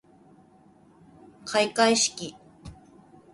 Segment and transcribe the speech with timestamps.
[1.45, 2.35] かいかいしき